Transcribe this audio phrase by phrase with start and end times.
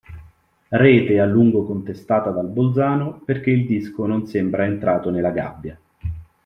[0.69, 5.79] Rete a lungo contestata dal Bolzano perché il disco non sembra entrato nella gabbia.